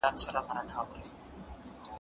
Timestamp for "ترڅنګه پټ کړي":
0.21-1.05